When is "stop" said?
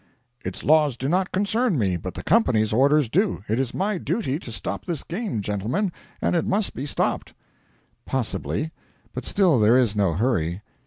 4.51-4.83